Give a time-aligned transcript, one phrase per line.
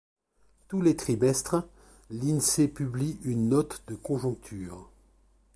[0.67, 1.63] Tous les trimestres,
[2.09, 4.89] l'Insee publie une note de conjoncture.